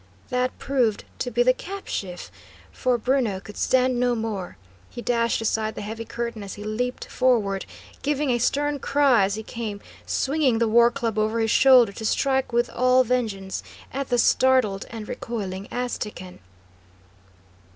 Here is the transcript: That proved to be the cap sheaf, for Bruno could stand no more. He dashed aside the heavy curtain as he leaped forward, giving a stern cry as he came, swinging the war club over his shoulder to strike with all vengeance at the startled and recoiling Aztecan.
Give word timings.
That 0.29 0.57
proved 0.57 1.03
to 1.19 1.29
be 1.29 1.43
the 1.43 1.53
cap 1.53 1.85
sheaf, 1.85 2.31
for 2.71 2.97
Bruno 2.97 3.39
could 3.39 3.55
stand 3.55 3.99
no 3.99 4.15
more. 4.15 4.57
He 4.89 4.99
dashed 4.99 5.41
aside 5.41 5.75
the 5.75 5.83
heavy 5.83 6.05
curtain 6.05 6.41
as 6.41 6.55
he 6.55 6.63
leaped 6.63 7.05
forward, 7.05 7.67
giving 8.01 8.31
a 8.31 8.39
stern 8.39 8.79
cry 8.79 9.25
as 9.25 9.35
he 9.35 9.43
came, 9.43 9.79
swinging 10.07 10.57
the 10.57 10.67
war 10.67 10.89
club 10.89 11.19
over 11.19 11.39
his 11.39 11.51
shoulder 11.51 11.91
to 11.91 12.03
strike 12.03 12.51
with 12.51 12.67
all 12.71 13.03
vengeance 13.03 13.61
at 13.93 14.09
the 14.09 14.17
startled 14.17 14.87
and 14.89 15.07
recoiling 15.07 15.67
Aztecan. 15.71 16.39